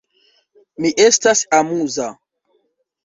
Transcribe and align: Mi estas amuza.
Mi 0.85 0.91
estas 1.05 1.43
amuza. 1.59 2.09